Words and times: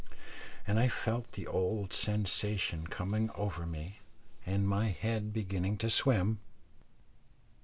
and 0.65 0.79
I 0.79 0.87
felt 0.87 1.33
the 1.33 1.45
old 1.45 1.93
sensation 1.93 2.87
coming 2.87 3.29
over 3.35 3.67
me, 3.67 3.99
and 4.47 4.67
my 4.67 4.87
head 4.89 5.31
beginning 5.31 5.77
to 5.77 5.91
swim. 5.91 6.39